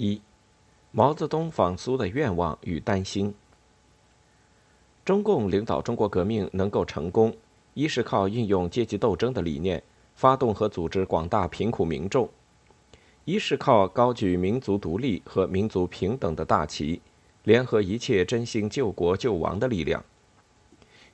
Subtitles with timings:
[0.00, 0.18] 一、
[0.92, 3.34] 毛泽东访苏的愿望与担心。
[5.04, 7.36] 中共领导中国革命能够成功，
[7.74, 9.82] 一是靠运用阶级斗争的理念，
[10.14, 12.26] 发动和组织广大贫苦民众；
[13.26, 17.02] 一是靠高举民族独立和民族平等的大旗，
[17.44, 20.02] 联合一切真心救国救亡的力量。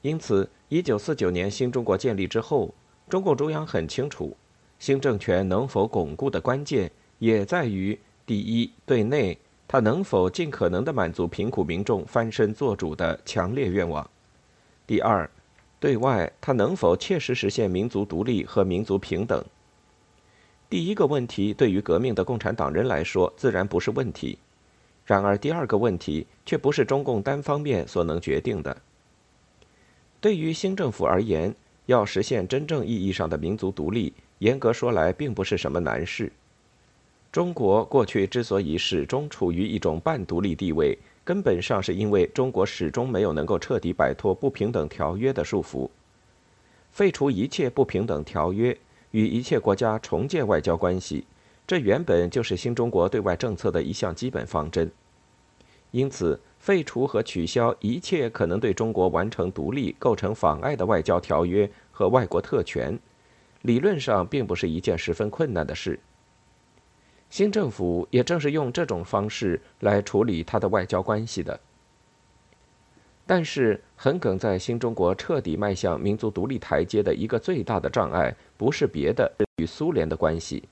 [0.00, 2.74] 因此，一九四九年新中国建立之后，
[3.08, 4.36] 中共中央很清楚，
[4.80, 6.90] 新政权能否巩固的关键
[7.20, 7.96] 也在于。
[8.24, 9.36] 第一，对内，
[9.66, 14.04] 他能否尽可能的满足贫苦民众翻身做主的强烈愿望；
[14.86, 15.28] 第二，
[15.80, 19.44] 对外，他能否切实实现民族独立和民族平等。
[20.70, 24.38] 第一个问题对于革命的共产党人来说自然不是问题，
[25.04, 28.76] 然而第二个问题却不是中共单方面所能决定的。
[30.20, 31.54] 对于新政府而言，
[31.86, 36.32] 要实现真正意义上的民族独立，严格说来并不是什么难事。
[37.32, 45.88] 中国过去之所以始终处于一种半独立地位，根本上是因为中国始终没有能够彻底摆脱不平等条约的束缚。
[46.90, 48.76] 废除一切不平等条约，
[49.12, 51.24] 与一切国家重建外交关系，
[51.66, 54.92] 这原本就是新中国对外政策的一项基本方针。
[55.90, 62.98] 因此，废除和取消一切可能对中国完成独立构成妨碍的外交条约和外国特权，
[63.62, 65.98] 理论上并不是一件十分困难的事。
[67.32, 71.58] 新政府也正是用这种方式来处理他的外交关系的。
[73.26, 80.62] 但是，横亘在新中国彻底迈向民族独立台阶的一个最大的障碍，不是别的，与苏联的关系。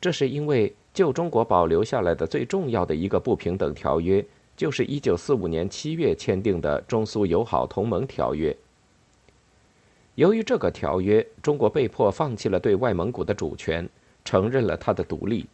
[0.00, 4.24] 这是因为旧中国保留下来的最重要的一个不平等条约，
[4.56, 8.56] 就是1945年7月签订的中苏友好同盟条约。
[10.14, 13.88] 由于这个条约，中国被迫放弃了对外蒙古的主权，
[14.24, 15.44] 承认了它的独立。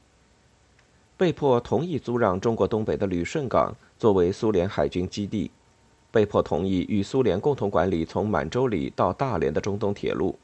[1.16, 5.50] 被迫同意租让中国东北的旅顺港作为苏联海军基地，
[6.10, 10.36] 被迫同意与苏联共同管理从满洲里到大连的中东铁路。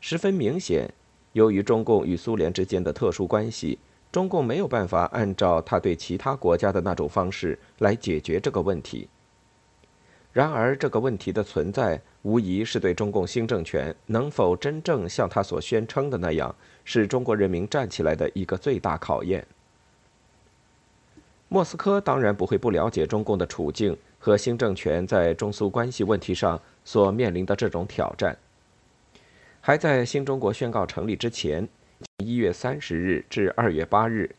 [0.00, 0.92] 十分明显，
[1.32, 3.78] 由于中共与苏联之间的特殊关系，
[4.12, 9.08] 中共没有办法按照他对其他国家的那种方式来解决这个问题。
[10.32, 16.54] 然而，这个问题的存在，无疑是对中共新政权能否真正像他所宣称的那样。
[16.82, 19.46] 是中国人民站起来的一个最大考验。
[21.46, 28.36] 莫斯科当然不会不了解中共的处境和新政权在中苏关系问题上所面临的这种挑战。
[29.60, 31.68] 还在新中国宣告成立之前，
[32.18, 34.34] 一月三十日至二月八日，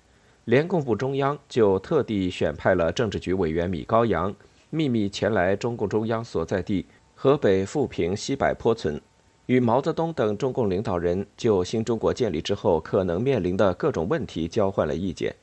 [0.46, 4.34] 联共部中央就特地选派了政治局委员米高扬，
[4.72, 9.00] 秘密前来中共中央所在地河北富平西柏坡村。
[9.48, 15.36] 与毛泽东等中共领导人就新中国建立之后可能面临的各种问题交换了意见。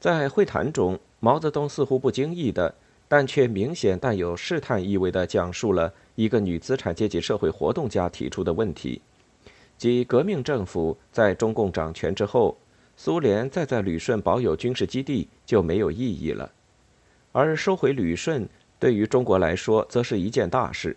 [0.00, 2.74] 在会谈中，毛泽东似乎不经意的，
[3.06, 9.00] 但却明显带有试探意味的讲述了一个女资产阶级社会活动家提出的问题，
[9.78, 12.56] 即革命政府在中共掌权之后，
[12.96, 16.50] 苏联再在旅顺保有军事基地就没有意义了，
[17.32, 18.48] 而收回旅顺
[18.78, 20.96] 对于中国来说，则是一件大事。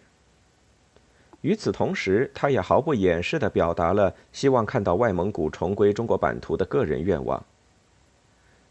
[1.41, 7.43] 与此同时，他也毫不掩饰地表达了希望看到外蒙古重归中国版图的个人愿望。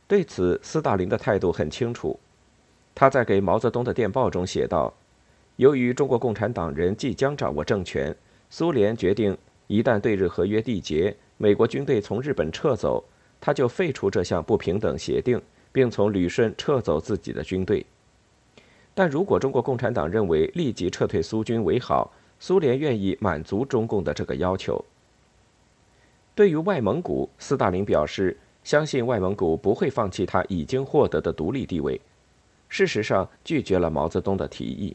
[0.07, 2.19] 对此，斯大林的态度很清楚。
[2.95, 4.93] 他在给毛泽东的电报中写道
[5.57, 8.15] ：“由于中国共产党人即将掌握政权，
[8.51, 9.37] 苏联决定
[9.69, 13.03] 一旦对日合约缔结，美国军队从日本撤走，
[13.41, 15.41] 他就废除这项不平等协定，
[15.75, 17.85] 并从旅顺撤走自己的军队。
[18.95, 24.85] 但如果中国共产党认为立即撤退苏军为好，”苏联愿意满足中共的这个要求。
[26.35, 31.99] 对于外蒙古，斯大林表示相信外蒙古不会放弃他已经获得的独立地位。
[32.69, 34.95] 事实上，拒绝了毛泽东的提议。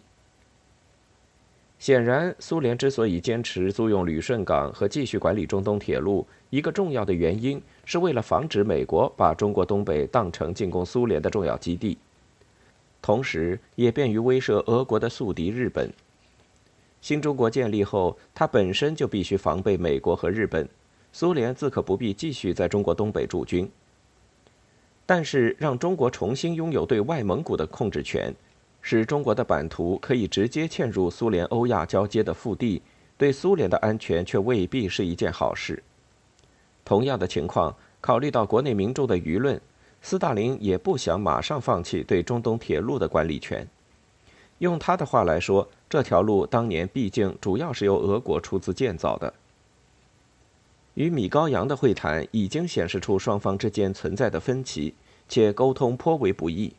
[1.79, 11.97] 显然，苏联之所以坚持租用旅顺港和继续管理中东铁路，一个重要的原因是为了防止美国把中国东北当成进攻苏联的重要基地，
[13.01, 15.89] 同时也便于威慑俄国的宿敌日本。
[16.99, 20.67] 新中国建立后，它本身就必须防备美国和日本，
[21.13, 23.71] 苏联自可不必继续在中国东北驻军。
[25.05, 28.35] 但是，让中国重新拥有对外蒙古的控制权，
[28.81, 32.81] 使中国的版图可以直接嵌入苏联欧亚交接的腹地，
[33.17, 35.83] 对苏联的安全却未必是一件好事。
[36.85, 39.59] 同样的情况，考虑到国内民众的舆论，
[40.01, 43.67] 斯大林也不想马上放弃对中东铁路的管理权。
[44.59, 49.33] 用他的话来说，这条路当年毕竟主要是由俄国出资建造的。
[50.95, 54.93] 与米高扬的会谈已经显示出双方之间存在的分歧，
[55.29, 56.73] 且沟通颇为不易。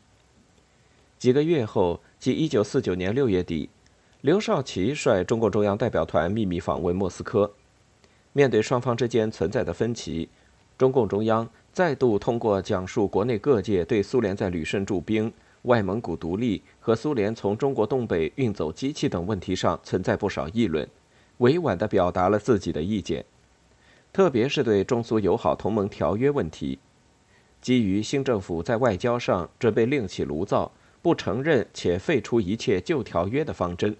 [1.21, 3.69] 几个月后，即1949年6月底，
[4.21, 7.53] 刘少奇率中共中央代表团秘密访问莫斯科。
[8.33, 10.27] 面对双方之间存在的分歧，
[10.79, 15.31] 中共中央再度通过讲述国内各界对苏联在旅顺驻兵、
[15.61, 20.89] 外蒙古独立和苏联从中国东北运走机器等问题上存在不少议论，
[21.37, 23.23] 委婉地表达了自己的意见。
[24.11, 26.79] 特别是对中苏友好同盟条约问题，
[27.61, 33.95] 基于新政府在外交上准备另起炉灶、不承认且废除一切旧条约的方针，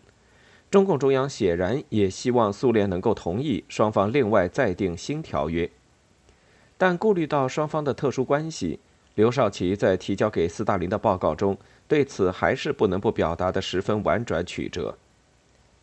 [0.70, 5.70] 中共中央显然也希望苏联能够同意双方另外再订新条约。
[6.78, 8.80] 但顾虑到双方的特殊关系，
[9.16, 11.58] 刘少奇在提交给斯大林的报告中
[11.88, 14.98] 对此还是不能不表达的十分婉转曲折。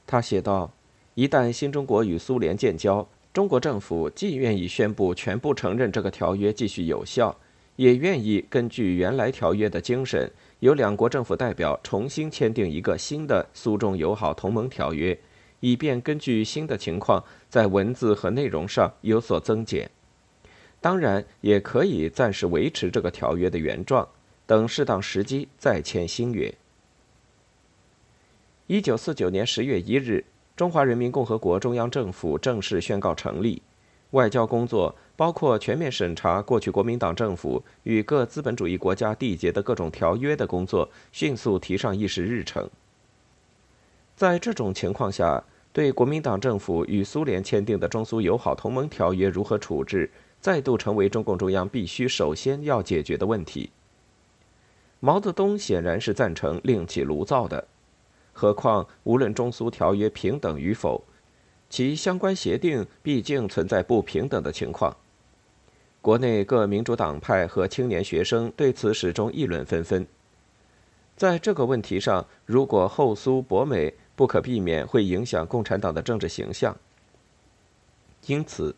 [0.06, 0.72] 他写道
[1.14, 7.36] ：“一旦新中国与苏联建交。”中国政府既愿意宣布全部承认这个条约继续有效，
[7.78, 10.28] 也愿意根据原来条约的精神，
[10.58, 15.16] 由两国政府代表重新签订一个新的苏中友好同盟条约，
[15.60, 19.88] 以便根据新的情况在文字和内容上有所增减。
[20.80, 24.08] 当然，也可以暂时维持这个条约的原状，
[24.44, 26.52] 等适当时机再签新约。
[28.66, 30.24] 一九四九年十月一日。
[30.56, 33.62] 中华人民共和国中央政府正式宣告成立，
[34.12, 42.68] 外交工作包括全面审查过去国民党政府与各资本主义国家缔结的各种条约的工作迅速提上议事日程。
[44.16, 53.70] 在这种情况下，对国民党政府与苏联签订的中苏友好同盟条约如何处置，再度成为中共中央必须首先要解决的问题。
[55.00, 57.68] 毛泽东显然是赞成另起炉灶的。
[58.32, 61.04] 何况，无论中苏条约平等与否，
[61.70, 64.96] 其相关协定毕竟存在不平等的情况。
[66.00, 70.06] 国内各民主党派和青年学生对此始终议论纷纷。
[71.16, 76.76] 在这个问题上，如果后苏博美，不可避免会影响共产党的政治形象。
[78.26, 78.74] 因此，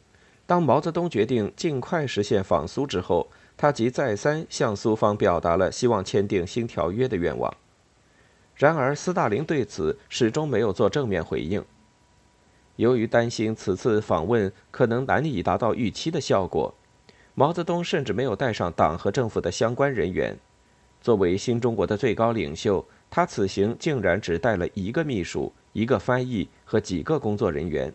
[0.46, 7.54] 当毛泽东决定尽快实现访苏之后，他即再三向苏方表达了希望签订新条约的愿望。
[8.56, 11.62] 然而，斯大林对此始终没有做正面回应。
[12.80, 16.74] 由于担心此次访问可能难以达到预期的效果，
[17.34, 20.34] 毛泽东甚至没有带上党和政府的相关人员。
[21.02, 27.92] 作为新中国的最高领袖，他此行竟然只带了一个秘书、一个翻译和几个工作人员，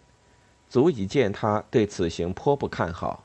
[0.69, 3.23] 足以见他对此行颇不看好。